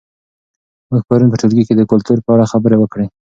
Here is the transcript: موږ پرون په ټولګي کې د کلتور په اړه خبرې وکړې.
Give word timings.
موږ 0.89 1.01
پرون 1.07 1.27
په 1.31 1.37
ټولګي 1.41 1.63
کې 1.67 1.73
د 1.77 1.81
کلتور 1.91 2.17
په 2.25 2.29
اړه 2.35 2.49
خبرې 2.51 2.77
وکړې. 2.79 3.05